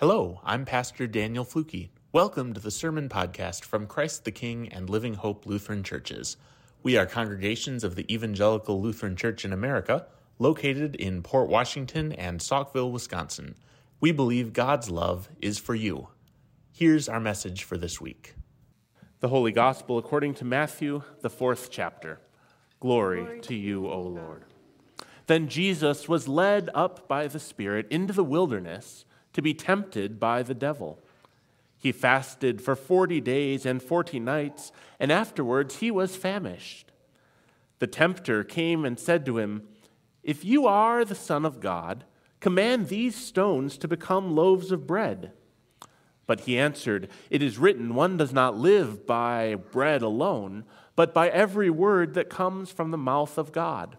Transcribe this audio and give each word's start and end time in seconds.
Hello, 0.00 0.40
I'm 0.44 0.64
Pastor 0.64 1.08
Daniel 1.08 1.44
Flucke. 1.44 1.88
Welcome 2.12 2.54
to 2.54 2.60
the 2.60 2.70
Sermon 2.70 3.08
Podcast 3.08 3.64
from 3.64 3.88
Christ 3.88 4.24
the 4.24 4.30
King 4.30 4.68
and 4.68 4.88
Living 4.88 5.14
Hope 5.14 5.44
Lutheran 5.44 5.82
Churches. 5.82 6.36
We 6.84 6.96
are 6.96 7.04
congregations 7.04 7.82
of 7.82 7.96
the 7.96 8.06
Evangelical 8.14 8.80
Lutheran 8.80 9.16
Church 9.16 9.44
in 9.44 9.52
America, 9.52 10.06
located 10.38 10.94
in 10.94 11.24
Port 11.24 11.48
Washington 11.48 12.12
and 12.12 12.38
Saukville, 12.38 12.92
Wisconsin. 12.92 13.56
We 13.98 14.12
believe 14.12 14.52
God's 14.52 14.88
love 14.88 15.30
is 15.42 15.58
for 15.58 15.74
you. 15.74 16.10
Here's 16.70 17.08
our 17.08 17.18
message 17.18 17.64
for 17.64 17.76
this 17.76 18.00
week 18.00 18.36
The 19.18 19.30
Holy 19.30 19.50
Gospel 19.50 19.98
according 19.98 20.34
to 20.34 20.44
Matthew, 20.44 21.02
the 21.22 21.30
fourth 21.30 21.70
chapter. 21.72 22.20
Glory, 22.78 23.24
Glory 23.24 23.40
to 23.40 23.54
you, 23.56 23.88
O 23.88 24.00
Lord. 24.00 24.44
Then 25.26 25.48
Jesus 25.48 26.08
was 26.08 26.28
led 26.28 26.70
up 26.72 27.08
by 27.08 27.26
the 27.26 27.40
Spirit 27.40 27.88
into 27.90 28.12
the 28.12 28.22
wilderness 28.22 29.04
to 29.38 29.42
be 29.42 29.54
tempted 29.54 30.18
by 30.18 30.42
the 30.42 30.52
devil. 30.52 30.98
He 31.76 31.92
fasted 31.92 32.60
for 32.60 32.74
40 32.74 33.20
days 33.20 33.64
and 33.64 33.80
40 33.80 34.18
nights, 34.18 34.72
and 34.98 35.12
afterwards 35.12 35.76
he 35.76 35.92
was 35.92 36.16
famished. 36.16 36.90
The 37.78 37.86
tempter 37.86 38.42
came 38.42 38.84
and 38.84 38.98
said 38.98 39.24
to 39.26 39.38
him, 39.38 39.68
If 40.24 40.44
you 40.44 40.66
are 40.66 41.04
the 41.04 41.14
Son 41.14 41.44
of 41.44 41.60
God, 41.60 42.02
command 42.40 42.88
these 42.88 43.14
stones 43.14 43.78
to 43.78 43.86
become 43.86 44.34
loaves 44.34 44.72
of 44.72 44.88
bread. 44.88 45.30
But 46.26 46.40
he 46.40 46.58
answered, 46.58 47.08
It 47.30 47.40
is 47.40 47.58
written, 47.58 47.94
One 47.94 48.16
does 48.16 48.32
not 48.32 48.58
live 48.58 49.06
by 49.06 49.54
bread 49.54 50.02
alone, 50.02 50.64
but 50.96 51.14
by 51.14 51.28
every 51.28 51.70
word 51.70 52.14
that 52.14 52.28
comes 52.28 52.72
from 52.72 52.90
the 52.90 52.98
mouth 52.98 53.38
of 53.38 53.52
God. 53.52 53.98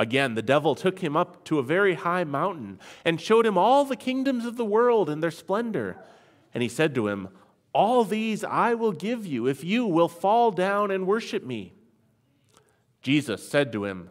Again, 0.00 0.34
the 0.34 0.40
devil 0.40 0.74
took 0.74 1.00
him 1.00 1.14
up 1.14 1.44
to 1.44 1.58
a 1.58 1.62
very 1.62 1.92
high 1.92 2.24
mountain 2.24 2.80
and 3.04 3.20
showed 3.20 3.44
him 3.44 3.58
all 3.58 3.84
the 3.84 3.96
kingdoms 3.96 4.46
of 4.46 4.56
the 4.56 4.64
world 4.64 5.10
and 5.10 5.22
their 5.22 5.30
splendor. 5.30 5.98
And 6.54 6.62
he 6.62 6.70
said 6.70 6.94
to 6.94 7.08
him, 7.08 7.28
All 7.74 8.04
these 8.04 8.42
I 8.42 8.72
will 8.72 8.92
give 8.92 9.26
you 9.26 9.46
if 9.46 9.62
you 9.62 9.84
will 9.84 10.08
fall 10.08 10.52
down 10.52 10.90
and 10.90 11.06
worship 11.06 11.44
me. 11.44 11.74
Jesus 13.02 13.46
said 13.46 13.72
to 13.72 13.84
him, 13.84 14.08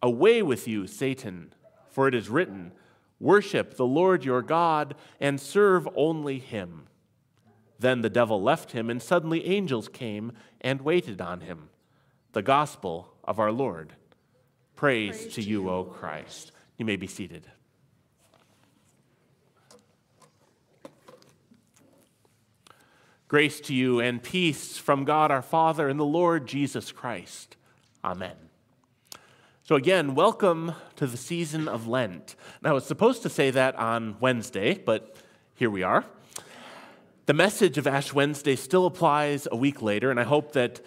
Away 0.00 0.42
with 0.42 0.68
you, 0.68 0.86
Satan, 0.86 1.52
for 1.90 2.06
it 2.06 2.14
is 2.14 2.28
written, 2.28 2.70
Worship 3.18 3.76
the 3.76 3.84
Lord 3.84 4.24
your 4.24 4.42
God 4.42 4.94
and 5.18 5.40
serve 5.40 5.88
only 5.96 6.38
him. 6.38 6.86
Then 7.80 8.02
the 8.02 8.08
devil 8.08 8.40
left 8.40 8.70
him, 8.70 8.88
and 8.88 9.02
suddenly 9.02 9.44
angels 9.44 9.88
came 9.88 10.34
and 10.60 10.82
waited 10.82 11.20
on 11.20 11.40
him. 11.40 11.70
The 12.30 12.42
gospel 12.42 13.12
of 13.24 13.40
our 13.40 13.50
Lord. 13.50 13.94
Praise, 14.76 15.16
Praise 15.22 15.34
to 15.34 15.42
you, 15.42 15.70
O 15.70 15.84
Christ. 15.84 16.52
You 16.76 16.84
may 16.84 16.96
be 16.96 17.06
seated. 17.06 17.46
Grace 23.26 23.58
to 23.62 23.74
you 23.74 24.00
and 24.00 24.22
peace 24.22 24.76
from 24.76 25.04
God 25.04 25.30
our 25.30 25.40
Father 25.40 25.88
and 25.88 25.98
the 25.98 26.04
Lord 26.04 26.46
Jesus 26.46 26.92
Christ. 26.92 27.56
Amen. 28.04 28.36
So, 29.62 29.76
again, 29.76 30.14
welcome 30.14 30.74
to 30.96 31.06
the 31.06 31.16
season 31.16 31.68
of 31.68 31.88
Lent. 31.88 32.36
Now, 32.62 32.70
I 32.70 32.74
was 32.74 32.84
supposed 32.84 33.22
to 33.22 33.30
say 33.30 33.50
that 33.50 33.74
on 33.76 34.16
Wednesday, 34.20 34.74
but 34.74 35.16
here 35.54 35.70
we 35.70 35.82
are. 35.82 36.04
The 37.24 37.34
message 37.34 37.78
of 37.78 37.86
Ash 37.86 38.12
Wednesday 38.12 38.54
still 38.54 38.84
applies 38.84 39.48
a 39.50 39.56
week 39.56 39.80
later, 39.80 40.10
and 40.10 40.20
I 40.20 40.24
hope 40.24 40.52
that 40.52 40.80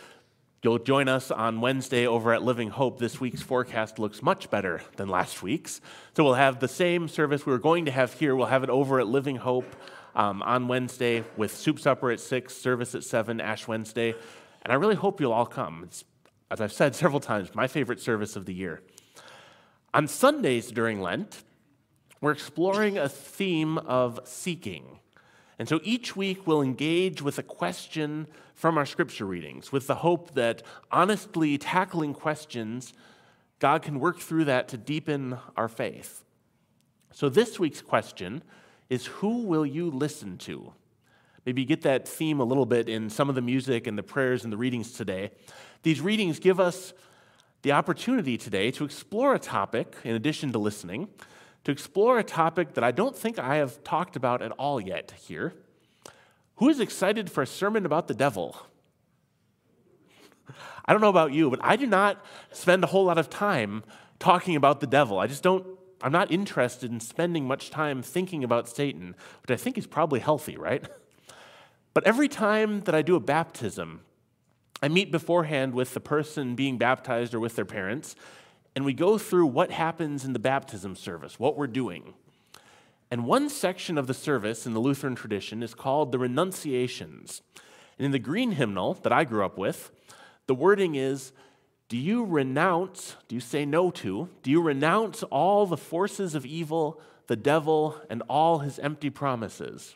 You'll 0.62 0.80
join 0.80 1.08
us 1.08 1.32
on 1.32 1.62
Wednesday 1.62 2.06
over 2.06 2.34
at 2.34 2.44
Living 2.44 2.70
Hope. 2.70 3.00
This 3.00 3.22
week's 3.22 3.42
forecast 3.42 3.98
looks 3.98 4.22
much 4.22 4.50
better 4.50 4.82
than 4.98 5.08
last 5.08 5.42
week's. 5.42 5.80
So 6.18 6.26
we'll 6.26 6.34
have 6.34 6.60
the 6.60 6.68
same 6.68 7.08
service 7.08 7.46
we 7.46 7.54
were 7.54 7.60
going 7.60 7.86
to 7.86 7.92
have 7.92 8.12
here. 8.12 8.36
We'll 8.36 8.48
have 8.48 8.66
it 8.66 8.70
over 8.70 9.00
at 9.00 9.08
Living 9.08 9.38
Hope 9.38 9.74
um, 10.16 10.42
on 10.42 10.68
Wednesday 10.68 11.24
with 11.38 11.56
soup 11.56 11.80
supper 11.80 12.12
at 12.12 12.20
6, 12.20 12.54
service 12.54 12.94
at 12.94 13.06
7, 13.06 13.40
Ash 13.40 13.70
Wednesday. 13.70 14.14
And 14.64 14.74
I 14.74 14.76
really 14.76 14.96
hope 14.96 15.22
you'll 15.22 15.32
all 15.32 15.46
come. 15.46 15.86
It's, 15.86 16.04
as 16.52 16.60
I've 16.60 16.74
said 16.74 16.94
several 17.04 17.22
times, 17.22 17.56
my 17.56 17.68
favorite 17.68 18.02
service 18.02 18.36
of 18.36 18.46
the 18.46 18.54
year. 18.54 18.82
On 19.94 20.10
Sundays 20.10 20.72
during 20.74 21.00
Lent, 21.00 21.42
we're 22.20 22.34
exploring 22.34 22.98
a 22.98 23.08
theme 23.08 23.78
of 23.78 24.20
seeking. 24.26 25.00
And 25.58 25.70
so 25.70 25.80
each 25.84 26.18
week 26.18 26.46
we'll 26.46 26.62
engage 26.62 27.22
with 27.22 27.38
a 27.38 27.44
question 27.44 28.28
from 28.60 28.78
our 28.78 28.86
scripture 28.86 29.26
readings 29.26 29.72
with 29.72 29.88
the 29.88 29.96
hope 29.96 30.34
that 30.34 30.62
honestly 30.92 31.58
tackling 31.58 32.14
questions, 32.14 32.92
God 33.60 33.82
can 33.82 34.02
work 34.02 34.20
through 34.20 34.44
that 34.46 34.68
to 34.68 34.78
deepen 34.78 35.38
our 35.56 35.70
faith. 35.70 36.26
So 37.14 37.30
this 37.30 37.58
week's 37.58 37.82
question 37.82 38.44
is 38.90 39.06
Who 39.06 39.44
will 39.44 39.66
you 39.66 39.90
listen 39.90 40.38
to? 40.40 40.74
Maybe 41.46 41.64
get 41.64 41.84
that 41.84 42.06
theme 42.06 42.42
a 42.42 42.44
little 42.44 42.66
bit 42.66 42.90
in 42.90 43.10
some 43.10 43.30
of 43.30 43.36
the 43.36 43.42
music 43.42 43.88
and 43.88 43.98
the 43.98 44.04
prayers 44.04 44.44
and 44.44 44.52
the 44.52 44.58
readings 44.58 44.92
today. 44.92 45.32
These 45.84 46.02
readings 46.02 46.38
give 46.38 46.60
us 46.60 46.92
the 47.62 47.72
opportunity 47.72 48.38
today 48.38 48.72
to 48.72 48.84
explore 48.84 49.34
a 49.34 49.40
topic, 49.40 49.96
in 50.04 50.16
addition 50.16 50.52
to 50.52 50.60
listening, 50.60 51.08
to 51.64 51.72
explore 51.72 52.20
a 52.20 52.26
topic 52.26 52.74
that 52.74 52.84
I 52.84 52.92
don't 52.92 53.16
think 53.16 53.40
I 53.40 53.56
have 53.56 53.82
talked 53.86 54.18
about 54.18 54.42
at 54.42 54.52
all 54.52 54.82
yet 54.82 55.14
here. 55.18 55.54
Who 56.60 56.68
is 56.68 56.82
excited 56.82 57.32
for 57.32 57.42
a 57.42 57.48
sermon 57.48 57.86
about 57.86 58.10
the 58.10 58.14
devil? 58.14 58.56
I 60.86 60.92
don't 60.92 61.02
know 61.02 61.10
about 61.10 61.32
you, 61.32 61.50
but 61.50 61.60
I 61.64 61.78
do 61.78 61.88
not 61.88 62.24
spend 62.52 62.84
a 62.84 62.88
whole 62.88 63.06
lot 63.06 63.18
of 63.18 63.30
time 63.30 63.84
talking 64.20 64.58
about 64.58 64.82
the 64.82 64.88
devil. 64.88 65.20
I 65.20 65.28
just 65.28 65.42
don't, 65.42 65.66
I'm 66.02 66.12
not 66.12 66.32
interested 66.34 66.92
in 66.92 67.00
spending 67.00 67.48
much 67.48 67.70
time 67.70 68.02
thinking 68.02 68.44
about 68.44 68.68
Satan, 68.68 69.16
which 69.42 69.52
I 69.52 69.56
think 69.56 69.78
is 69.78 69.88
probably 69.88 70.20
healthy, 70.20 70.58
right? 70.58 70.84
But 71.94 72.06
every 72.06 72.28
time 72.28 72.82
that 72.82 72.94
I 72.94 73.04
do 73.04 73.16
a 73.16 73.22
baptism, 73.22 74.02
I 74.84 74.90
meet 74.90 75.14
beforehand 75.14 75.74
with 75.74 75.94
the 75.94 76.02
person 76.02 76.56
being 76.56 76.78
baptized 76.78 77.34
or 77.34 77.40
with 77.40 77.56
their 77.56 77.66
parents, 77.66 78.18
and 78.76 78.84
we 78.84 78.94
go 78.94 79.18
through 79.18 79.48
what 79.48 79.72
happens 79.72 80.26
in 80.26 80.34
the 80.34 80.40
baptism 80.40 80.98
service, 80.98 81.40
what 81.40 81.56
we're 81.56 81.68
doing. 81.68 82.16
And 83.12 83.26
one 83.26 83.50
section 83.50 83.98
of 83.98 84.08
the 84.08 84.14
service 84.14 84.66
in 84.66 84.74
the 84.74 84.80
Lutheran 84.80 85.16
tradition 85.16 85.64
is 85.64 85.74
called 85.74 86.12
the 86.12 86.20
renunciations. 86.20 87.42
And 87.98 88.06
in 88.06 88.12
the 88.12 88.20
green 88.20 88.52
hymnal 88.52 88.94
that 88.96 89.12
I 89.12 89.24
grew 89.24 89.44
up 89.44 89.58
with, 89.58 89.92
the 90.48 90.56
wording 90.56 90.96
is 90.96 91.32
Do 91.88 91.98
you 91.98 92.24
renounce, 92.24 93.16
do 93.28 93.36
you 93.36 93.42
say 93.42 93.66
no 93.66 93.90
to, 93.92 94.30
do 94.44 94.52
you 94.52 94.62
renounce 94.62 95.24
all 95.24 95.66
the 95.66 95.78
forces 95.78 96.36
of 96.36 96.46
evil, 96.46 97.02
the 97.28 97.36
devil, 97.36 98.00
and 98.10 98.22
all 98.30 98.60
his 98.60 98.78
empty 98.80 99.10
promises? 99.10 99.96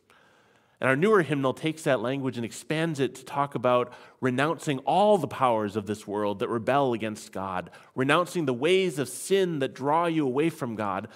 And 0.82 0.90
our 0.90 0.98
newer 0.98 1.22
hymnal 1.22 1.54
takes 1.54 1.84
that 1.84 2.02
language 2.02 2.36
and 2.36 2.44
expands 2.44 3.00
it 3.00 3.16
to 3.16 3.24
talk 3.24 3.56
about 3.56 3.94
renouncing 4.20 4.80
all 4.80 5.18
the 5.18 5.28
powers 5.28 5.78
of 5.78 5.86
this 5.86 6.06
world 6.06 6.40
that 6.40 6.50
rebel 6.50 6.92
against 6.92 7.32
God, 7.32 7.70
renouncing 7.96 8.46
the 8.46 8.54
ways 8.54 9.00
of 9.00 9.08
sin 9.08 9.60
that 9.60 9.74
draw 9.74 10.08
you 10.08 10.26
away 10.26 10.50
from 10.50 10.76
God. 10.76 11.08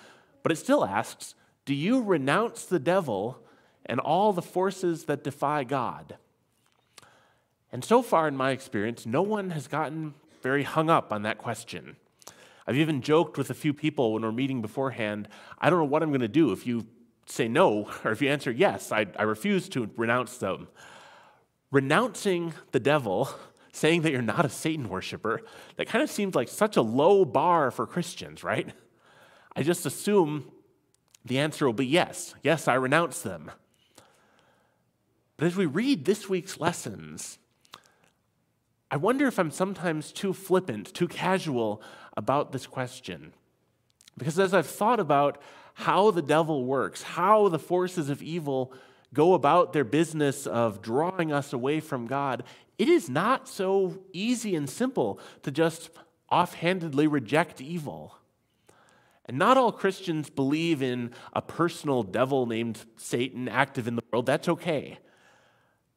But 0.41 0.53
it 0.53 0.57
still 0.57 0.85
asks, 0.85 1.35
do 1.67 1.75
you 1.75 2.01
renounce 2.01 2.63
the 2.63 2.79
devil 2.79 3.39
and 3.85 3.99
all 3.99 4.31
the 4.31 4.41
forces 4.41 5.03
that 5.03 5.21
defy 5.21 5.65
God? 5.65 6.15
And 7.73 7.83
so 7.83 8.01
far, 8.01 8.29
in 8.29 8.37
my 8.37 8.51
experience, 8.51 9.05
no 9.05 9.21
one 9.21 9.49
has 9.49 9.67
gotten 9.67 10.13
very 10.41 10.63
hung 10.63 10.89
up 10.89 11.11
on 11.11 11.23
that 11.23 11.37
question. 11.37 11.97
I've 12.65 12.77
even 12.77 13.01
joked 13.01 13.37
with 13.37 13.49
a 13.49 13.53
few 13.53 13.73
people 13.73 14.13
when 14.13 14.23
we're 14.23 14.31
meeting 14.31 14.61
beforehand 14.61 15.27
I 15.59 15.69
don't 15.69 15.79
know 15.79 15.85
what 15.85 16.03
I'm 16.03 16.09
going 16.09 16.21
to 16.21 16.29
do 16.29 16.53
if 16.53 16.65
you 16.65 16.87
say 17.25 17.49
no, 17.49 17.89
or 18.05 18.11
if 18.11 18.21
you 18.21 18.29
answer 18.29 18.49
yes, 18.49 18.93
I, 18.93 19.05
I 19.19 19.23
refuse 19.23 19.67
to 19.69 19.89
renounce 19.97 20.37
them. 20.37 20.69
Renouncing 21.69 22.53
the 22.71 22.79
devil, 22.79 23.29
saying 23.73 24.03
that 24.03 24.13
you're 24.13 24.21
not 24.21 24.45
a 24.45 24.49
Satan 24.49 24.87
worshiper, 24.87 25.41
that 25.75 25.87
kind 25.87 26.01
of 26.01 26.09
seems 26.09 26.33
like 26.33 26.47
such 26.47 26.77
a 26.77 26.81
low 26.81 27.25
bar 27.25 27.71
for 27.71 27.85
Christians, 27.85 28.41
right? 28.41 28.69
I 29.53 29.63
just 29.63 29.85
assume 29.85 30.49
the 31.27 31.39
answer 31.39 31.65
will 31.65 31.73
be 31.73 31.85
yes. 31.85 32.35
Yes, 32.43 32.67
I 32.67 32.75
renounce 32.75 33.21
them. 33.21 33.51
But 35.37 35.45
as 35.45 35.55
we 35.55 35.65
read 35.65 36.05
this 36.05 36.27
week's 36.27 36.59
lessons, 36.59 37.37
I 38.89 38.97
wonder 38.97 39.27
if 39.27 39.37
I'm 39.37 39.51
sometimes 39.51 40.11
too 40.11 40.33
flippant, 40.33 40.93
too 40.93 41.07
casual 41.07 41.81
about 42.15 42.51
this 42.51 42.65
question. 42.65 43.33
Because 44.17 44.39
as 44.39 44.53
I've 44.53 44.67
thought 44.67 44.99
about 44.99 45.41
how 45.75 46.09
the 46.09 46.21
devil 46.21 46.65
works, 46.65 47.03
how 47.03 47.49
the 47.49 47.59
forces 47.59 48.09
of 48.09 48.23
evil 48.23 48.73
go 49.13 49.33
about 49.33 49.73
their 49.73 49.83
business 49.83 50.47
of 50.47 50.81
drawing 50.81 51.31
us 51.31 51.53
away 51.53 51.79
from 51.79 52.07
God, 52.07 52.43
it 52.79 52.87
is 52.87 53.09
not 53.09 53.47
so 53.47 53.99
easy 54.13 54.55
and 54.55 54.69
simple 54.69 55.19
to 55.43 55.51
just 55.51 55.89
offhandedly 56.31 57.07
reject 57.07 57.61
evil. 57.61 58.15
And 59.27 59.37
not 59.37 59.57
all 59.57 59.71
Christians 59.71 60.29
believe 60.29 60.81
in 60.81 61.11
a 61.33 61.41
personal 61.41 62.03
devil 62.03 62.45
named 62.45 62.85
Satan 62.95 63.49
active 63.49 63.87
in 63.87 63.95
the 63.95 64.03
world. 64.11 64.25
That's 64.25 64.47
okay. 64.47 64.99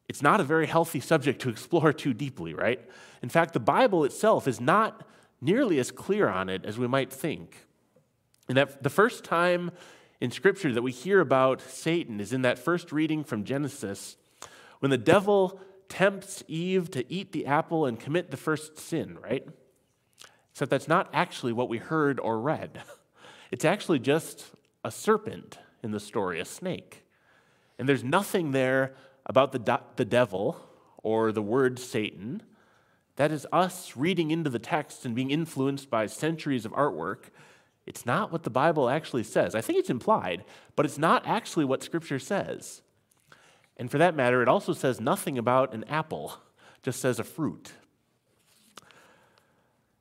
It's 0.09 0.21
not 0.21 0.41
a 0.41 0.43
very 0.43 0.67
healthy 0.67 0.99
subject 0.99 1.41
to 1.43 1.49
explore 1.49 1.93
too 2.03 2.13
deeply, 2.13 2.53
right? 2.53 2.81
In 3.21 3.29
fact, 3.29 3.53
the 3.53 3.59
Bible 3.59 4.03
itself 4.03 4.47
is 4.47 4.59
not 4.59 5.07
nearly 5.39 5.79
as 5.79 5.91
clear 5.91 6.27
on 6.27 6.49
it 6.49 6.65
as 6.65 6.77
we 6.77 6.87
might 6.87 7.11
think. 7.11 7.65
And 8.49 8.57
that 8.57 8.83
the 8.83 8.89
first 8.89 9.23
time 9.23 9.71
in 10.19 10.29
Scripture 10.29 10.73
that 10.73 10.81
we 10.81 10.91
hear 10.91 11.21
about 11.21 11.61
Satan 11.61 12.19
is 12.19 12.33
in 12.33 12.41
that 12.41 12.59
first 12.59 12.91
reading 12.91 13.23
from 13.23 13.45
Genesis, 13.45 14.17
when 14.79 14.91
the 14.91 14.97
devil 14.97 15.59
tempts 15.87 16.43
Eve 16.47 16.91
to 16.91 17.11
eat 17.11 17.31
the 17.31 17.45
apple 17.45 17.85
and 17.85 17.99
commit 17.99 18.31
the 18.31 18.37
first 18.37 18.77
sin, 18.77 19.17
right? 19.21 19.47
Except 20.51 20.69
that's 20.69 20.87
not 20.87 21.09
actually 21.13 21.53
what 21.53 21.69
we 21.69 21.77
heard 21.77 22.19
or 22.19 22.39
read. 22.39 22.81
It's 23.51 23.65
actually 23.65 23.99
just 23.99 24.45
a 24.83 24.91
serpent 24.91 25.59
in 25.83 25.91
the 25.91 25.99
story, 25.99 26.39
a 26.39 26.45
snake. 26.45 27.05
And 27.77 27.87
there's 27.87 28.03
nothing 28.03 28.51
there 28.51 28.93
about 29.25 29.51
the, 29.51 29.81
the 29.97 30.05
devil 30.05 30.57
or 31.03 31.31
the 31.31 31.41
word 31.41 31.77
Satan. 31.77 32.43
That 33.17 33.31
is 33.31 33.45
us 33.51 33.97
reading 33.97 34.31
into 34.31 34.49
the 34.49 34.59
text 34.59 35.05
and 35.05 35.13
being 35.13 35.31
influenced 35.31 35.89
by 35.89 36.05
centuries 36.05 36.65
of 36.65 36.71
artwork. 36.71 37.25
It's 37.85 38.05
not 38.05 38.31
what 38.31 38.43
the 38.43 38.49
Bible 38.49 38.89
actually 38.89 39.23
says. 39.23 39.53
I 39.53 39.61
think 39.61 39.79
it's 39.79 39.89
implied, 39.89 40.43
but 40.75 40.85
it's 40.85 40.97
not 40.97 41.27
actually 41.27 41.65
what 41.65 41.83
Scripture 41.83 42.19
says. 42.19 42.81
And 43.77 43.89
for 43.89 43.97
that 43.97 44.15
matter, 44.15 44.41
it 44.41 44.47
also 44.47 44.73
says 44.73 45.01
nothing 45.01 45.37
about 45.37 45.73
an 45.73 45.83
apple, 45.85 46.37
just 46.83 47.01
says 47.01 47.19
a 47.19 47.23
fruit. 47.23 47.73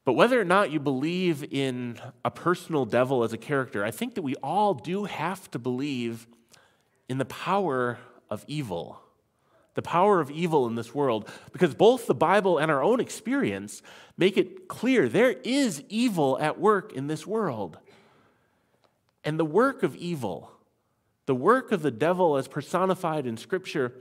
But 0.05 0.15
whether 0.15 0.41
or 0.41 0.45
not 0.45 0.71
you 0.71 0.81
believe 0.81 1.45
in 1.53 2.01
a 2.25 2.31
personal 2.31 2.87
devil 2.87 3.23
as 3.23 3.33
a 3.33 3.39
character, 3.39 3.85
I 3.85 3.91
think 3.91 4.15
that 4.15 4.23
we 4.23 4.35
all 4.37 4.75
do 4.75 5.05
have 5.05 5.51
to 5.51 5.59
believe 5.59 6.27
in 7.09 7.19
the 7.19 7.25
power 7.25 7.99
of 8.31 8.45
evil. 8.49 9.03
The 9.75 9.83
power 9.83 10.21
of 10.21 10.31
evil 10.31 10.67
in 10.67 10.75
this 10.75 10.95
world, 10.95 11.31
because 11.53 11.75
both 11.75 12.07
the 12.07 12.15
Bible 12.15 12.59
and 12.59 12.71
our 12.71 12.83
own 12.83 12.99
experience 12.99 13.83
make 14.17 14.37
it 14.37 14.69
clear 14.69 15.09
there 15.09 15.31
is 15.45 15.83
evil 15.89 16.39
at 16.41 16.59
work 16.59 16.93
in 16.93 17.07
this 17.07 17.27
world. 17.27 17.79
And 19.23 19.39
the 19.39 19.45
work 19.45 19.83
of 19.83 19.95
evil, 19.97 20.51
the 21.27 21.35
work 21.35 21.73
of 21.73 21.83
the 21.83 21.91
devil 21.91 22.37
as 22.37 22.49
personified 22.49 23.27
in 23.27 23.37
Scripture, 23.37 23.93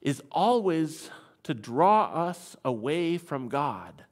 is 0.00 0.22
always 0.32 1.10
to 1.44 1.54
draw 1.54 2.06
us 2.06 2.56
away 2.64 3.18
from 3.18 3.48
God 3.48 4.04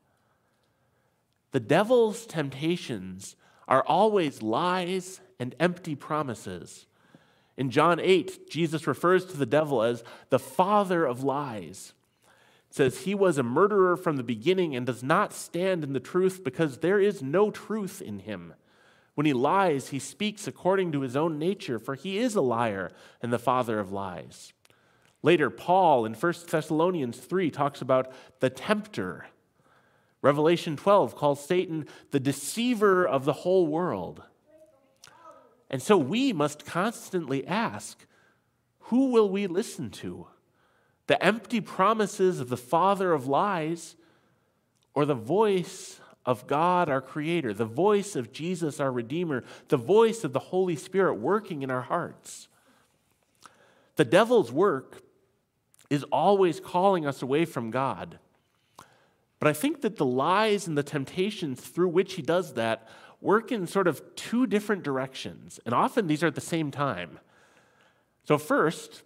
the 1.53 1.61
devil's 1.61 2.27
temptations 2.27 3.37
are 3.69 3.85
always 3.85 4.43
lies 4.43 5.21
and 5.39 5.55
empty 5.61 5.95
promises. 5.95 6.87
In 7.57 7.71
John 7.71 8.01
8, 8.01 8.51
Jesus 8.51 8.87
refers 8.87 9.25
to 9.27 9.37
the 9.37 9.47
devil 9.47 9.83
as 9.83 10.03
the 10.31 10.39
father 10.39 11.05
of 11.05 11.23
lies. 11.23 11.93
It 12.71 12.75
says, 12.75 13.01
He 13.01 13.15
was 13.15 13.39
a 13.39 13.43
murderer 13.43 13.97
from 13.97 14.17
the 14.17 14.23
beginning 14.23 14.75
and 14.75 14.87
does 14.87 15.03
not 15.03 15.35
stand 15.35 15.85
in 15.85 15.93
the 15.93 16.01
truth 16.01 16.43
because 16.43 16.79
there 16.79 16.99
is 16.99 17.23
no 17.23 17.51
truth 17.51 18.01
in 18.01 18.21
him. 18.21 18.55
When 19.15 19.27
he 19.27 19.35
lies, 19.35 19.91
he 19.91 19.99
speaks 19.99 20.47
according 20.47 20.93
to 20.93 21.03
his 21.03 21.17
own 21.17 21.39
nature, 21.39 21.79
for 21.79 21.95
he 21.95 22.19
is 22.19 22.35
a 22.35 22.41
liar 22.41 22.91
and 23.21 23.31
the 23.31 23.39
father 23.39 23.79
of 23.79 23.93
lies. 23.93 24.55
Later, 25.23 25.51
Paul 25.51 26.07
in 26.07 26.15
1 26.15 26.35
Thessalonians 26.51 27.19
3 27.19 27.51
talks 27.51 27.83
about 27.83 28.11
the 28.41 28.49
tempter 28.49 29.27
Revelation 30.23 30.77
12 30.77 31.17
calls 31.17 31.45
Satan 31.45 31.87
the 32.13 32.21
deceiver 32.21 33.07
of 33.07 33.25
the 33.25 33.33
whole 33.33 33.67
world. 33.67 34.23
And 35.69 35.83
so 35.83 35.99
we 35.99 36.33
must 36.33 36.65
constantly 36.65 37.47
ask 37.47 38.07
who 38.87 39.11
will 39.11 39.29
we 39.29 39.47
listen 39.47 39.91
to? 39.91 40.29
The 41.07 41.23
empty 41.25 41.61
promises 41.61 42.41
of 42.41 42.49
the 42.49 42.57
father 42.57 43.13
of 43.13 43.27
lies 43.27 43.97
or 44.95 45.05
the 45.05 45.15
voice 45.15 45.99
of 46.25 46.47
God, 46.47 46.89
our 46.89 47.01
Creator, 47.01 47.55
the 47.55 47.65
voice 47.65 48.15
of 48.15 48.33
Jesus, 48.33 48.81
our 48.81 48.93
Redeemer, 48.93 49.45
the 49.69 49.77
voice 49.77 50.25
of 50.25 50.33
the 50.33 50.39
Holy 50.39 50.77
Spirit 50.77 51.15
working 51.15 51.63
in 51.63 51.71
our 51.71 51.83
hearts? 51.83 52.49
The 53.97 54.05
devil's 54.05 54.53
work 54.53 55.03
is 55.91 56.05
always 56.05 56.61
calling 56.61 57.07
us 57.07 57.23
away 57.23 57.45
from 57.45 57.71
God. 57.71 58.19
But 59.43 59.49
I 59.49 59.55
think 59.55 59.81
that 59.81 59.97
the 59.97 60.07
lies 60.07 60.69
and 60.69 60.79
the 60.79 60.85
temptations 60.85 61.61
through 61.61 61.89
which 61.89 62.15
he 62.15 62.23
does 62.23 62.55
that 62.55 62.87
work 63.21 63.51
in 63.51 63.67
sort 63.67 63.89
of 63.89 64.01
two 64.15 64.47
different 64.47 64.85
directions. 64.85 65.59
And 65.67 65.75
often 65.75 66.07
these 66.07 66.23
are 66.23 66.29
at 66.29 66.37
the 66.37 66.41
same 66.41 66.71
time. 66.71 67.19
So, 68.23 68.39
first, 68.39 69.03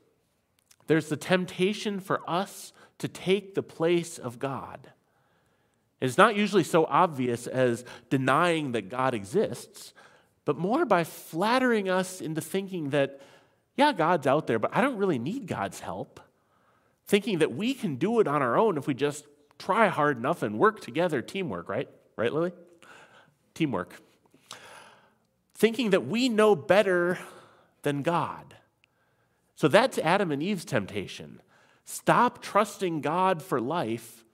there's 0.88 1.08
the 1.08 1.16
temptation 1.16 2.00
for 2.00 2.20
us 2.28 2.74
to 2.98 3.08
take 3.08 3.54
the 3.54 3.62
place 3.62 4.18
of 4.18 4.38
God. 4.38 4.92
It's 6.02 6.18
not 6.18 6.36
usually 6.36 6.64
so 6.64 6.84
obvious 6.84 7.46
as 7.46 7.86
denying 8.10 8.72
that 8.72 8.90
God 8.90 9.14
exists, 9.14 9.94
but 10.44 10.58
more 10.58 10.84
by 10.84 11.04
flattering 11.04 11.88
us 11.88 12.20
into 12.20 12.42
thinking 12.42 12.90
that, 12.90 13.22
yeah, 13.74 13.94
God's 13.94 14.26
out 14.26 14.46
there, 14.46 14.58
but 14.58 14.76
I 14.76 14.82
don't 14.82 14.98
really 14.98 15.18
need 15.18 15.46
God's 15.46 15.80
help. 15.80 16.20
Thinking 17.06 17.38
that 17.38 17.54
we 17.54 17.72
can 17.72 17.96
do 17.96 18.20
it 18.20 18.28
on 18.28 18.42
our 18.42 18.58
own 18.58 18.76
if 18.76 18.86
we 18.86 18.92
just 18.92 19.24
try 19.58 19.88
hard 19.88 20.18
enough 20.18 20.42
and 20.42 20.58
work 20.58 20.80
together, 20.80 21.22
teamwork, 21.22 21.68
right? 21.68 21.88
Right, 22.16 22.32
Lily? 22.32 22.52
Teamwork. 23.54 24.00
Thinking 25.54 25.90
that 25.90 26.06
we 26.06 26.28
know 26.28 26.54
better 26.54 27.18
than 27.82 28.02
God. 28.02 28.56
So 29.54 29.68
that's 29.68 29.98
Adam 29.98 30.30
and 30.30 30.42
Eve's 30.42 30.64
temptation. 30.64 31.40
Stop 31.84 32.42
trusting 32.42 33.00
God 33.00 33.42
for 33.42 33.60
life 33.60 34.24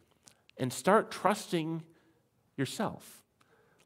and 0.57 0.73
start 0.73 1.11
trusting 1.11 1.83
yourself. 2.57 3.23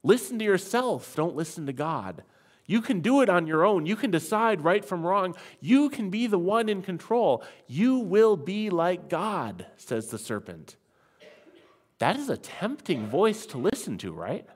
Listen 0.03 0.39
to 0.39 0.45
yourself, 0.45 1.15
don't 1.17 1.37
listen 1.37 1.67
to 1.67 1.73
God. 1.73 2.23
You 2.67 2.81
can 2.81 3.01
do 3.01 3.21
it 3.23 3.29
on 3.29 3.47
your 3.47 3.65
own. 3.65 3.87
You 3.87 3.97
can 3.97 4.11
decide 4.11 4.65
right 4.65 4.85
from 4.85 5.07
wrong. 5.07 5.37
You 5.61 5.89
can 5.89 6.11
be 6.11 6.27
the 6.27 6.39
one 6.39 6.69
in 6.69 6.83
control. 6.83 7.45
You 7.69 7.99
will 7.99 8.37
be 8.37 8.71
like 8.71 9.09
God, 9.09 9.67
says 9.77 10.09
the 10.09 10.19
serpent. 10.19 10.77
That 11.99 12.17
is 12.17 12.29
a 12.29 12.37
tempting 12.37 13.07
voice 13.07 13.47
to 13.47 13.59
listen 13.59 13.99
to, 13.99 14.13
right? 14.13 14.47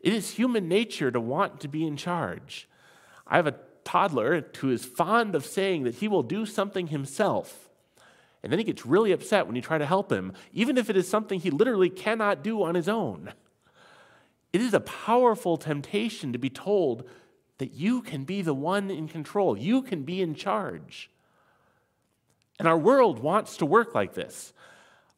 It 0.00 0.12
is 0.12 0.30
human 0.30 0.68
nature 0.68 1.10
to 1.10 1.20
want 1.20 1.60
to 1.60 1.68
be 1.68 1.86
in 1.86 1.96
charge. 1.96 2.68
I 3.26 3.36
have 3.36 3.46
a 3.46 3.56
toddler 3.84 4.44
who 4.58 4.70
is 4.70 4.84
fond 4.84 5.34
of 5.34 5.46
saying 5.46 5.84
that 5.84 5.96
he 5.96 6.08
will 6.08 6.22
do 6.22 6.44
something 6.44 6.88
himself. 6.88 7.70
And 8.42 8.52
then 8.52 8.58
he 8.58 8.64
gets 8.64 8.86
really 8.86 9.12
upset 9.12 9.46
when 9.46 9.56
you 9.56 9.62
try 9.62 9.78
to 9.78 9.86
help 9.86 10.12
him, 10.12 10.32
even 10.52 10.76
if 10.76 10.90
it 10.90 10.96
is 10.96 11.08
something 11.08 11.40
he 11.40 11.50
literally 11.50 11.90
cannot 11.90 12.42
do 12.44 12.62
on 12.62 12.74
his 12.74 12.88
own. 12.88 13.32
It 14.52 14.60
is 14.60 14.74
a 14.74 14.80
powerful 14.80 15.56
temptation 15.56 16.32
to 16.32 16.38
be 16.38 16.50
told 16.50 17.08
that 17.58 17.72
you 17.72 18.02
can 18.02 18.24
be 18.24 18.42
the 18.42 18.54
one 18.54 18.90
in 18.90 19.08
control, 19.08 19.56
you 19.56 19.82
can 19.82 20.02
be 20.02 20.20
in 20.20 20.34
charge. 20.34 21.10
And 22.58 22.68
our 22.68 22.78
world 22.78 23.18
wants 23.18 23.56
to 23.58 23.66
work 23.66 23.94
like 23.94 24.14
this. 24.14 24.52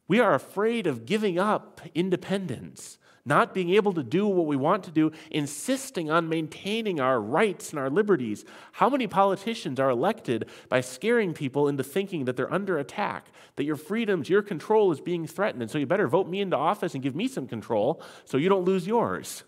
We 0.09 0.19
are 0.19 0.33
afraid 0.33 0.87
of 0.87 1.05
giving 1.05 1.37
up 1.37 1.81
independence, 1.93 2.97
not 3.25 3.53
being 3.53 3.69
able 3.69 3.93
to 3.93 4.01
do 4.01 4.27
what 4.27 4.47
we 4.47 4.55
want 4.55 4.83
to 4.85 4.91
do, 4.91 5.11
insisting 5.29 6.09
on 6.09 6.27
maintaining 6.27 6.99
our 6.99 7.21
rights 7.21 7.69
and 7.69 7.79
our 7.79 7.91
liberties. 7.91 8.43
How 8.71 8.89
many 8.89 9.05
politicians 9.05 9.79
are 9.79 9.91
elected 9.91 10.49
by 10.67 10.81
scaring 10.81 11.35
people 11.35 11.67
into 11.67 11.83
thinking 11.83 12.25
that 12.25 12.35
they're 12.35 12.51
under 12.51 12.79
attack, 12.79 13.27
that 13.55 13.65
your 13.65 13.75
freedoms, 13.75 14.29
your 14.29 14.41
control 14.41 14.91
is 14.91 14.99
being 14.99 15.27
threatened, 15.27 15.61
and 15.61 15.69
so 15.69 15.77
you 15.77 15.85
better 15.85 16.07
vote 16.07 16.27
me 16.27 16.41
into 16.41 16.57
office 16.57 16.95
and 16.95 17.03
give 17.03 17.15
me 17.15 17.27
some 17.27 17.47
control 17.47 18.01
so 18.25 18.37
you 18.37 18.49
don't 18.49 18.65
lose 18.65 18.87
yours? 18.87 19.43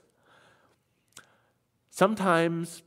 Sometimes 1.90 2.84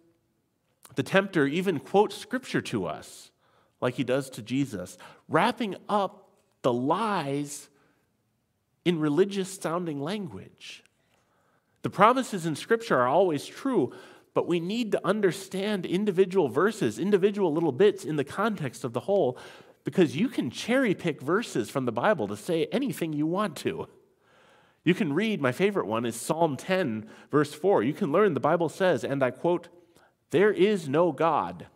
the 0.94 1.02
tempter 1.02 1.44
even 1.44 1.80
quotes 1.80 2.16
scripture 2.16 2.60
to 2.60 2.86
us, 2.86 3.32
like 3.80 3.94
he 3.94 4.04
does 4.04 4.30
to 4.30 4.42
Jesus, 4.42 4.96
wrapping 5.28 5.74
up 5.88 6.23
the 6.64 6.72
lies 6.72 7.68
in 8.84 8.98
religious 8.98 9.52
sounding 9.52 10.00
language. 10.00 10.82
The 11.82 11.90
promises 11.90 12.46
in 12.46 12.56
Scripture 12.56 12.98
are 12.98 13.06
always 13.06 13.46
true, 13.46 13.92
but 14.32 14.48
we 14.48 14.58
need 14.58 14.90
to 14.92 15.06
understand 15.06 15.86
individual 15.86 16.48
verses, 16.48 16.98
individual 16.98 17.52
little 17.52 17.70
bits 17.70 18.04
in 18.04 18.16
the 18.16 18.24
context 18.24 18.82
of 18.82 18.94
the 18.94 19.00
whole, 19.00 19.38
because 19.84 20.16
you 20.16 20.28
can 20.28 20.50
cherry 20.50 20.94
pick 20.94 21.20
verses 21.20 21.70
from 21.70 21.84
the 21.84 21.92
Bible 21.92 22.26
to 22.28 22.36
say 22.36 22.66
anything 22.72 23.12
you 23.12 23.26
want 23.26 23.56
to. 23.58 23.86
You 24.82 24.94
can 24.94 25.12
read, 25.12 25.40
my 25.40 25.52
favorite 25.52 25.86
one 25.86 26.06
is 26.06 26.16
Psalm 26.16 26.56
10, 26.56 27.06
verse 27.30 27.52
4. 27.52 27.82
You 27.82 27.92
can 27.92 28.10
learn 28.10 28.34
the 28.34 28.40
Bible 28.40 28.70
says, 28.70 29.04
and 29.04 29.22
I 29.22 29.30
quote, 29.30 29.68
There 30.30 30.52
is 30.52 30.88
no 30.88 31.12
God. 31.12 31.66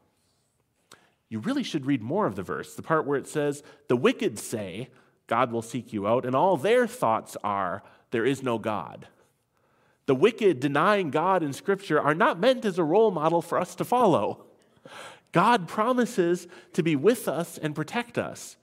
You 1.28 1.40
really 1.40 1.62
should 1.62 1.86
read 1.86 2.02
more 2.02 2.26
of 2.26 2.36
the 2.36 2.42
verse, 2.42 2.74
the 2.74 2.82
part 2.82 3.06
where 3.06 3.18
it 3.18 3.28
says, 3.28 3.62
The 3.88 3.96
wicked 3.96 4.38
say, 4.38 4.88
God 5.26 5.52
will 5.52 5.62
seek 5.62 5.92
you 5.92 6.06
out, 6.06 6.24
and 6.24 6.34
all 6.34 6.56
their 6.56 6.86
thoughts 6.86 7.36
are, 7.44 7.82
There 8.10 8.24
is 8.24 8.42
no 8.42 8.58
God. 8.58 9.06
The 10.06 10.14
wicked 10.14 10.58
denying 10.60 11.10
God 11.10 11.42
in 11.42 11.52
Scripture 11.52 12.00
are 12.00 12.14
not 12.14 12.40
meant 12.40 12.64
as 12.64 12.78
a 12.78 12.84
role 12.84 13.10
model 13.10 13.42
for 13.42 13.58
us 13.58 13.74
to 13.74 13.84
follow. 13.84 14.46
God 15.32 15.68
promises 15.68 16.46
to 16.72 16.82
be 16.82 16.96
with 16.96 17.28
us 17.28 17.58
and 17.58 17.74
protect 17.74 18.16
us. 18.16 18.56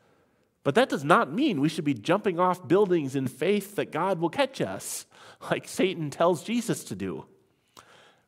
But 0.63 0.73
that 0.73 0.89
does 0.89 1.03
not 1.03 1.31
mean 1.31 1.61
we 1.61 1.69
should 1.69 1.85
be 1.85 1.93
jumping 1.93 2.39
off 2.39 2.67
buildings 2.67 3.15
in 3.15 3.27
faith 3.27 3.75
that 3.75 3.91
God 3.91 4.19
will 4.19 4.31
catch 4.31 4.59
us, 4.59 5.05
like 5.51 5.67
Satan 5.67 6.09
tells 6.09 6.43
Jesus 6.43 6.83
to 6.85 6.95
do. 6.95 7.25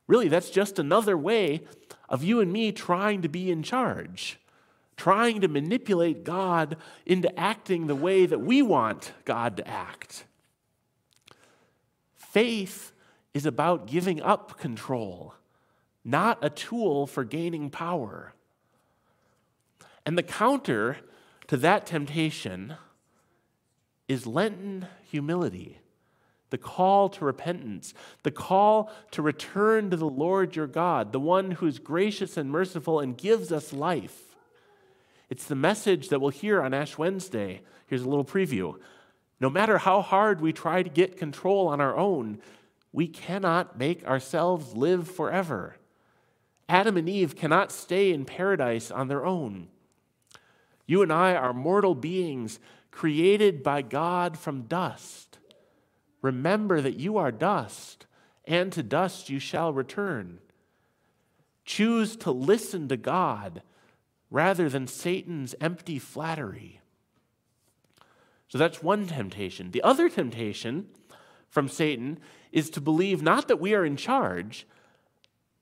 Really, 0.08 0.28
that's 0.28 0.50
just 0.50 0.78
another 0.78 1.16
way 1.16 1.60
of 2.08 2.24
you 2.24 2.40
and 2.40 2.52
me 2.52 2.72
trying 2.72 3.22
to 3.22 3.28
be 3.28 3.50
in 3.50 3.62
charge, 3.62 4.40
trying 4.96 5.42
to 5.42 5.48
manipulate 5.48 6.24
God 6.24 6.76
into 7.06 7.38
acting 7.38 7.86
the 7.86 7.94
way 7.94 8.26
that 8.26 8.40
we 8.40 8.62
want 8.62 9.12
God 9.24 9.56
to 9.58 9.68
act. 9.68 10.24
Faith 12.16 12.92
is 13.34 13.46
about 13.46 13.86
giving 13.86 14.20
up 14.22 14.58
control, 14.58 15.34
not 16.04 16.38
a 16.42 16.50
tool 16.50 17.06
for 17.06 17.22
gaining 17.22 17.70
power. 17.70 18.32
And 20.06 20.16
the 20.16 20.22
counter 20.22 20.96
to 21.48 21.58
that 21.58 21.84
temptation 21.84 22.76
is 24.08 24.26
Lenten 24.26 24.86
humility, 25.10 25.80
the 26.50 26.58
call 26.58 27.08
to 27.10 27.24
repentance, 27.24 27.94
the 28.22 28.30
call 28.30 28.90
to 29.10 29.22
return 29.22 29.90
to 29.90 29.96
the 29.96 30.08
Lord 30.08 30.56
your 30.56 30.66
God, 30.66 31.12
the 31.12 31.20
one 31.20 31.52
who 31.52 31.66
is 31.66 31.78
gracious 31.78 32.36
and 32.36 32.50
merciful 32.50 33.00
and 33.00 33.16
gives 33.16 33.52
us 33.52 33.72
life. 33.72 34.36
It's 35.30 35.44
the 35.44 35.54
message 35.54 36.08
that 36.08 36.20
we'll 36.20 36.30
hear 36.30 36.62
on 36.62 36.72
Ash 36.72 36.96
Wednesday. 36.96 37.60
Here's 37.86 38.02
a 38.02 38.08
little 38.08 38.24
preview. 38.24 38.76
No 39.40 39.50
matter 39.50 39.78
how 39.78 40.02
hard 40.02 40.40
we 40.40 40.52
try 40.52 40.82
to 40.82 40.90
get 40.90 41.18
control 41.18 41.68
on 41.68 41.80
our 41.80 41.96
own, 41.96 42.40
we 42.92 43.06
cannot 43.06 43.78
make 43.78 44.06
ourselves 44.06 44.74
live 44.74 45.08
forever. 45.08 45.76
Adam 46.68 46.96
and 46.96 47.08
Eve 47.08 47.36
cannot 47.36 47.72
stay 47.72 48.12
in 48.12 48.24
paradise 48.24 48.90
on 48.90 49.08
their 49.08 49.24
own. 49.24 49.68
You 50.86 51.02
and 51.02 51.12
I 51.12 51.34
are 51.34 51.52
mortal 51.52 51.94
beings 51.94 52.58
created 52.90 53.62
by 53.62 53.82
God 53.82 54.38
from 54.38 54.62
dust. 54.62 55.37
Remember 56.22 56.80
that 56.80 56.98
you 56.98 57.16
are 57.16 57.30
dust, 57.30 58.06
and 58.44 58.72
to 58.72 58.82
dust 58.82 59.28
you 59.28 59.38
shall 59.38 59.72
return. 59.72 60.38
Choose 61.64 62.16
to 62.16 62.30
listen 62.30 62.88
to 62.88 62.96
God 62.96 63.62
rather 64.30 64.68
than 64.68 64.86
Satan's 64.86 65.54
empty 65.60 65.98
flattery. 65.98 66.80
So 68.48 68.58
that's 68.58 68.82
one 68.82 69.06
temptation. 69.06 69.70
The 69.70 69.82
other 69.82 70.08
temptation 70.08 70.86
from 71.50 71.68
Satan 71.68 72.18
is 72.52 72.70
to 72.70 72.80
believe 72.80 73.22
not 73.22 73.48
that 73.48 73.60
we 73.60 73.74
are 73.74 73.84
in 73.84 73.96
charge, 73.96 74.66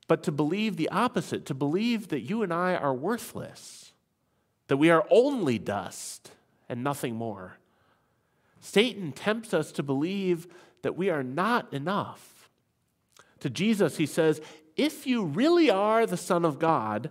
but 0.08 0.22
to 0.22 0.32
believe 0.32 0.76
the 0.76 0.88
opposite, 0.90 1.44
to 1.46 1.54
believe 1.54 2.08
that 2.08 2.20
you 2.20 2.42
and 2.42 2.52
I 2.52 2.76
are 2.76 2.94
worthless 2.94 3.86
that 4.68 4.76
we 4.76 4.90
are 4.90 5.06
only 5.10 5.58
dust 5.58 6.30
and 6.68 6.82
nothing 6.82 7.14
more. 7.14 7.58
Satan 8.60 9.12
tempts 9.12 9.54
us 9.54 9.72
to 9.72 9.82
believe 9.82 10.46
that 10.82 10.96
we 10.96 11.10
are 11.10 11.22
not 11.22 11.72
enough. 11.72 12.48
To 13.40 13.50
Jesus, 13.50 13.96
he 13.96 14.06
says, 14.06 14.40
If 14.76 15.06
you 15.06 15.24
really 15.24 15.70
are 15.70 16.06
the 16.06 16.16
Son 16.16 16.44
of 16.44 16.58
God, 16.58 17.10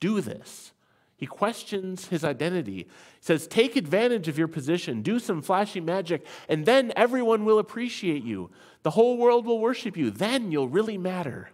do 0.00 0.20
this. 0.20 0.72
He 1.16 1.26
questions 1.26 2.08
his 2.08 2.24
identity. 2.24 2.76
He 2.84 2.86
says, 3.20 3.46
Take 3.46 3.76
advantage 3.76 4.28
of 4.28 4.38
your 4.38 4.48
position, 4.48 5.02
do 5.02 5.18
some 5.18 5.42
flashy 5.42 5.80
magic, 5.80 6.26
and 6.48 6.66
then 6.66 6.92
everyone 6.94 7.44
will 7.44 7.58
appreciate 7.58 8.22
you. 8.22 8.50
The 8.82 8.90
whole 8.90 9.16
world 9.16 9.46
will 9.46 9.58
worship 9.58 9.96
you. 9.96 10.10
Then 10.10 10.52
you'll 10.52 10.68
really 10.68 10.98
matter. 10.98 11.50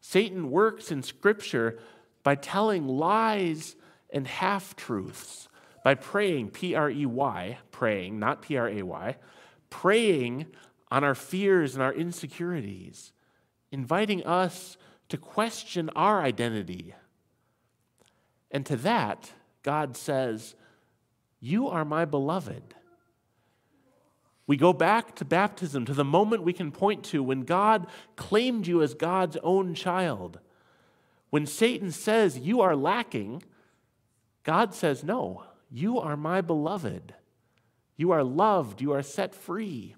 Satan 0.00 0.50
works 0.50 0.90
in 0.90 1.02
Scripture 1.02 1.78
by 2.22 2.34
telling 2.34 2.86
lies 2.86 3.76
and 4.10 4.26
half 4.26 4.76
truths 4.76 5.48
by 5.82 5.94
praying, 5.94 6.50
P 6.50 6.74
R 6.74 6.90
E 6.90 7.06
Y, 7.06 7.58
praying, 7.70 8.18
not 8.18 8.42
P 8.42 8.56
R 8.56 8.68
A 8.68 8.82
Y, 8.82 9.16
praying 9.70 10.46
on 10.90 11.04
our 11.04 11.14
fears 11.14 11.74
and 11.74 11.82
our 11.82 11.92
insecurities, 11.92 13.12
inviting 13.70 14.24
us 14.24 14.76
to 15.08 15.16
question 15.16 15.90
our 15.96 16.22
identity. 16.22 16.94
And 18.50 18.66
to 18.66 18.76
that, 18.76 19.32
God 19.62 19.96
says, 19.96 20.54
You 21.40 21.68
are 21.68 21.84
my 21.84 22.04
beloved. 22.04 22.74
We 24.46 24.56
go 24.56 24.72
back 24.72 25.14
to 25.16 25.24
baptism, 25.24 25.84
to 25.84 25.94
the 25.94 26.04
moment 26.04 26.42
we 26.42 26.52
can 26.52 26.72
point 26.72 27.04
to 27.04 27.22
when 27.22 27.42
God 27.42 27.86
claimed 28.16 28.66
you 28.66 28.82
as 28.82 28.94
God's 28.94 29.36
own 29.44 29.74
child. 29.74 30.40
When 31.30 31.46
Satan 31.46 31.92
says 31.92 32.38
you 32.38 32.60
are 32.60 32.74
lacking, 32.74 33.44
God 34.42 34.74
says, 34.74 35.04
No, 35.04 35.44
you 35.70 36.00
are 36.00 36.16
my 36.16 36.40
beloved. 36.40 37.14
You 37.96 38.10
are 38.10 38.24
loved. 38.24 38.80
You 38.80 38.92
are 38.92 39.02
set 39.02 39.34
free. 39.34 39.94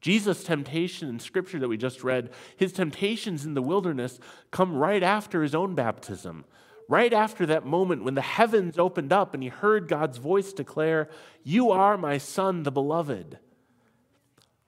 Jesus' 0.00 0.42
temptation 0.42 1.08
in 1.08 1.20
scripture 1.20 1.60
that 1.60 1.68
we 1.68 1.76
just 1.76 2.02
read, 2.02 2.30
his 2.56 2.72
temptations 2.72 3.44
in 3.44 3.54
the 3.54 3.62
wilderness 3.62 4.18
come 4.50 4.74
right 4.74 5.02
after 5.02 5.42
his 5.42 5.54
own 5.54 5.76
baptism, 5.76 6.44
right 6.88 7.12
after 7.12 7.46
that 7.46 7.64
moment 7.64 8.02
when 8.02 8.16
the 8.16 8.20
heavens 8.20 8.78
opened 8.78 9.12
up 9.12 9.32
and 9.32 9.44
he 9.44 9.48
heard 9.48 9.86
God's 9.86 10.18
voice 10.18 10.52
declare, 10.52 11.08
You 11.44 11.70
are 11.70 11.96
my 11.96 12.18
son, 12.18 12.64
the 12.64 12.72
beloved. 12.72 13.38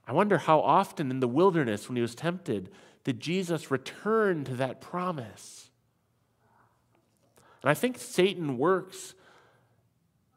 I 0.06 0.12
wonder 0.12 0.38
how 0.38 0.60
often 0.60 1.10
in 1.10 1.18
the 1.18 1.26
wilderness 1.26 1.88
when 1.88 1.96
he 1.96 2.02
was 2.02 2.14
tempted 2.14 2.70
did 3.02 3.18
Jesus 3.18 3.72
return 3.72 4.44
to 4.44 4.54
that 4.54 4.80
promise? 4.80 5.70
And 7.62 7.70
I 7.70 7.74
think 7.74 7.98
Satan 7.98 8.56
works 8.56 9.14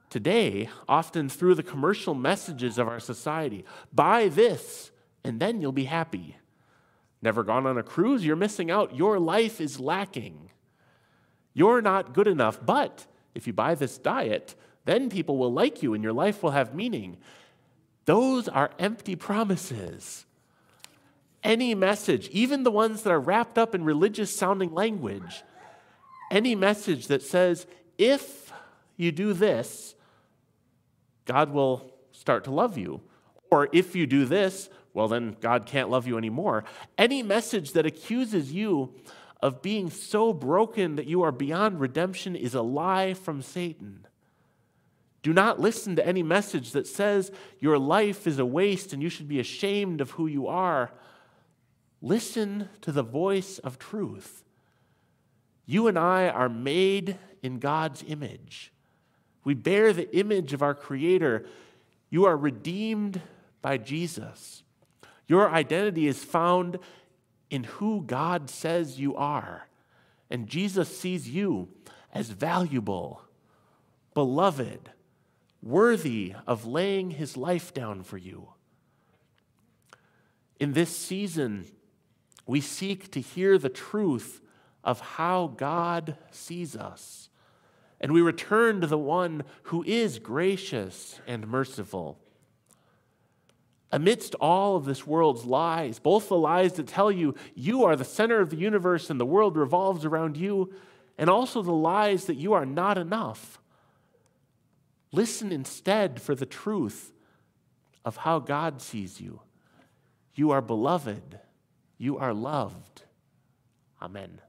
today 0.09 0.69
often 0.87 1.29
through 1.29 1.55
the 1.55 1.63
commercial 1.63 2.13
messages 2.13 2.77
of 2.77 2.87
our 2.87 2.99
society. 2.99 3.65
Buy 3.93 4.29
this, 4.29 4.91
and 5.23 5.39
then 5.39 5.61
you'll 5.61 5.71
be 5.71 5.85
happy. 5.85 6.37
Never 7.21 7.43
gone 7.43 7.65
on 7.65 7.77
a 7.77 7.83
cruise? 7.83 8.25
You're 8.25 8.35
missing 8.35 8.69
out. 8.69 8.95
Your 8.95 9.19
life 9.19 9.59
is 9.59 9.79
lacking. 9.79 10.51
You're 11.53 11.81
not 11.81 12.13
good 12.13 12.27
enough. 12.27 12.63
But 12.63 13.05
if 13.33 13.47
you 13.47 13.53
buy 13.53 13.75
this 13.75 13.97
diet, 13.97 14.55
then 14.85 15.09
people 15.09 15.37
will 15.37 15.51
like 15.51 15.81
you 15.83 15.93
and 15.93 16.03
your 16.03 16.13
life 16.13 16.43
will 16.43 16.51
have 16.51 16.75
meaning. 16.75 17.17
Those 18.05 18.47
are 18.47 18.71
empty 18.79 19.15
promises. 19.15 20.25
Any 21.43 21.75
message, 21.75 22.29
even 22.29 22.63
the 22.63 22.71
ones 22.71 23.03
that 23.03 23.11
are 23.11 23.19
wrapped 23.19 23.57
up 23.57 23.75
in 23.75 23.83
religious 23.83 24.35
sounding 24.35 24.73
language, 24.73 25.43
any 26.31 26.55
message 26.55 27.07
that 27.07 27.21
says, 27.21 27.67
if 27.97 28.53
you 28.95 29.11
do 29.11 29.33
this, 29.33 29.95
God 31.27 31.51
will 31.51 31.93
start 32.11 32.45
to 32.45 32.51
love 32.51 32.77
you. 32.77 33.01
Or 33.51 33.69
if 33.71 33.95
you 33.95 34.07
do 34.07 34.25
this, 34.25 34.69
well, 34.93 35.07
then 35.07 35.37
God 35.39 35.67
can't 35.67 35.91
love 35.91 36.07
you 36.07 36.17
anymore. 36.17 36.63
Any 36.97 37.21
message 37.21 37.73
that 37.73 37.85
accuses 37.85 38.51
you 38.51 38.95
of 39.43 39.61
being 39.61 39.91
so 39.91 40.33
broken 40.33 40.95
that 40.95 41.05
you 41.05 41.21
are 41.21 41.31
beyond 41.31 41.79
redemption 41.79 42.35
is 42.35 42.55
a 42.55 42.63
lie 42.63 43.13
from 43.13 43.43
Satan. 43.43 44.07
Do 45.21 45.33
not 45.33 45.59
listen 45.59 45.95
to 45.97 46.07
any 46.07 46.23
message 46.23 46.71
that 46.71 46.87
says 46.87 47.31
your 47.59 47.77
life 47.77 48.25
is 48.25 48.39
a 48.39 48.45
waste 48.45 48.93
and 48.93 49.03
you 49.03 49.09
should 49.09 49.27
be 49.27 49.39
ashamed 49.39 50.01
of 50.01 50.11
who 50.11 50.25
you 50.25 50.47
are. 50.47 50.91
Listen 52.01 52.69
to 52.81 52.91
the 52.91 53.03
voice 53.03 53.59
of 53.59 53.77
truth. 53.77 54.43
You 55.65 55.87
and 55.87 55.99
I 55.99 56.29
are 56.29 56.49
made 56.49 57.17
in 57.43 57.59
God's 57.59 58.03
image. 58.07 58.71
We 59.47 59.53
bear 59.53 59.93
the 59.93 60.13
image 60.13 60.51
of 60.51 60.61
our 60.61 60.75
Creator. 60.75 61.45
You 62.09 62.25
are 62.25 62.35
redeemed 62.35 63.21
by 63.61 63.77
Jesus. 63.77 64.61
Your 65.25 65.49
identity 65.49 66.05
is 66.05 66.21
found 66.21 66.79
in 67.49 67.63
who 67.63 68.03
God 68.05 68.49
says 68.49 68.99
you 68.99 69.15
are. 69.15 69.69
And 70.29 70.47
Jesus 70.47 70.99
sees 70.99 71.29
you 71.29 71.69
as 72.13 72.29
valuable, 72.29 73.21
beloved, 74.13 74.89
worthy 75.63 76.33
of 76.45 76.65
laying 76.65 77.11
his 77.11 77.37
life 77.37 77.73
down 77.73 78.03
for 78.03 78.17
you. 78.17 78.49
In 80.59 80.73
this 80.73 80.93
season, 80.93 81.67
we 82.45 82.59
seek 82.59 83.11
to 83.11 83.21
hear 83.21 83.57
the 83.57 83.69
truth 83.69 84.41
of 84.83 84.99
how 84.99 85.53
God 85.55 86.17
sees 86.31 86.75
us. 86.75 87.29
And 87.99 88.11
we 88.11 88.21
return 88.21 88.81
to 88.81 88.87
the 88.87 88.97
one 88.97 89.43
who 89.63 89.83
is 89.83 90.19
gracious 90.19 91.19
and 91.25 91.47
merciful. 91.47 92.19
Amidst 93.91 94.35
all 94.35 94.75
of 94.75 94.85
this 94.85 95.07
world's 95.07 95.45
lies, 95.45 95.97
both 95.97 96.27
the 96.27 96.37
lies 96.37 96.73
that 96.73 96.87
tell 96.87 97.11
you 97.11 97.35
you 97.55 97.85
are 97.85 97.95
the 97.95 98.03
center 98.03 98.39
of 98.39 98.49
the 98.49 98.57
universe 98.57 99.09
and 99.09 99.19
the 99.19 99.25
world 99.25 99.55
revolves 99.55 100.05
around 100.05 100.37
you, 100.37 100.73
and 101.17 101.29
also 101.29 101.61
the 101.61 101.71
lies 101.71 102.25
that 102.25 102.35
you 102.35 102.53
are 102.53 102.65
not 102.65 102.97
enough. 102.97 103.59
Listen 105.11 105.51
instead 105.51 106.21
for 106.21 106.35
the 106.35 106.45
truth 106.45 107.13
of 108.03 108.17
how 108.17 108.39
God 108.39 108.81
sees 108.81 109.19
you. 109.19 109.41
You 110.35 110.51
are 110.51 110.61
beloved, 110.61 111.39
you 111.97 112.17
are 112.17 112.33
loved. 112.33 113.03
Amen. 114.01 114.41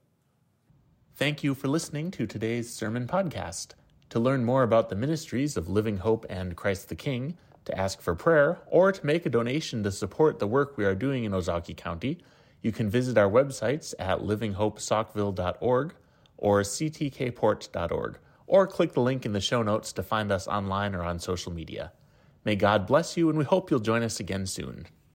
Thank 1.18 1.42
you 1.42 1.56
for 1.56 1.66
listening 1.66 2.12
to 2.12 2.28
today's 2.28 2.72
sermon 2.72 3.08
podcast. 3.08 3.70
To 4.10 4.20
learn 4.20 4.44
more 4.44 4.62
about 4.62 4.88
the 4.88 4.94
ministries 4.94 5.56
of 5.56 5.68
Living 5.68 5.96
Hope 5.96 6.24
and 6.30 6.54
Christ 6.54 6.88
the 6.88 6.94
King, 6.94 7.36
to 7.64 7.76
ask 7.76 8.00
for 8.00 8.14
prayer, 8.14 8.60
or 8.68 8.92
to 8.92 9.04
make 9.04 9.26
a 9.26 9.28
donation 9.28 9.82
to 9.82 9.90
support 9.90 10.38
the 10.38 10.46
work 10.46 10.76
we 10.76 10.84
are 10.84 10.94
doing 10.94 11.24
in 11.24 11.32
Ozaukee 11.32 11.76
County, 11.76 12.18
you 12.62 12.70
can 12.70 12.88
visit 12.88 13.18
our 13.18 13.28
websites 13.28 13.94
at 13.98 14.20
livinghopesaukville.org 14.20 15.94
or 16.36 16.60
ctkport.org, 16.60 18.18
or 18.46 18.66
click 18.68 18.92
the 18.92 19.00
link 19.00 19.26
in 19.26 19.32
the 19.32 19.40
show 19.40 19.64
notes 19.64 19.92
to 19.94 20.04
find 20.04 20.30
us 20.30 20.46
online 20.46 20.94
or 20.94 21.02
on 21.02 21.18
social 21.18 21.52
media. 21.52 21.90
May 22.44 22.54
God 22.54 22.86
bless 22.86 23.16
you, 23.16 23.28
and 23.28 23.36
we 23.36 23.44
hope 23.44 23.72
you'll 23.72 23.80
join 23.80 24.04
us 24.04 24.20
again 24.20 24.46
soon. 24.46 24.86